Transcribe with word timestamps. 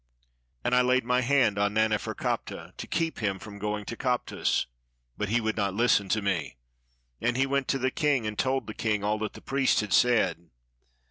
And 0.63 0.73
I 0.73 0.81
laid 0.81 1.05
my 1.05 1.21
hand 1.21 1.59
on 1.59 1.75
Nane 1.75 1.91
ferkaptah, 1.91 2.75
to 2.75 2.87
keep 2.87 3.19
him 3.19 3.37
from 3.37 3.59
going 3.59 3.85
to 3.85 3.95
Koptos, 3.95 4.65
but 5.15 5.29
he 5.29 5.39
would 5.39 5.55
not 5.55 5.75
listen 5.75 6.09
to 6.09 6.23
me; 6.23 6.57
and 7.21 7.37
he 7.37 7.45
went 7.45 7.67
to 7.67 7.77
the 7.77 7.91
king, 7.91 8.25
and 8.25 8.35
told 8.35 8.65
the 8.65 8.73
king 8.73 9.03
all 9.03 9.19
that 9.19 9.33
the 9.33 9.41
priest 9.41 9.79
had 9.81 9.93
said. 9.93 10.49